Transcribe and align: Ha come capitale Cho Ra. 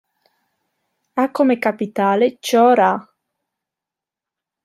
Ha 1.13 1.29
come 1.29 1.59
capitale 1.59 2.37
Cho 2.39 2.73
Ra. 2.73 3.13